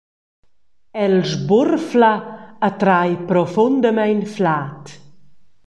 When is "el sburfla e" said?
1.03-2.69